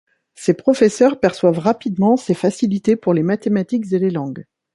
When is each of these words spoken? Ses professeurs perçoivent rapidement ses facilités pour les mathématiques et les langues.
Ses 0.33 0.55
professeurs 0.55 1.19
perçoivent 1.19 1.59
rapidement 1.59 2.17
ses 2.17 2.33
facilités 2.33 2.95
pour 2.95 3.13
les 3.13 3.21
mathématiques 3.21 3.93
et 3.93 3.99
les 3.99 4.09
langues. 4.09 4.45